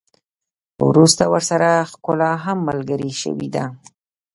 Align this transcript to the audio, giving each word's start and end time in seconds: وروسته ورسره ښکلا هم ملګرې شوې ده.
وروسته 0.87 1.23
ورسره 1.33 1.69
ښکلا 1.91 2.31
هم 2.45 2.57
ملګرې 2.69 3.11
شوې 3.21 3.47
ده. 3.55 3.65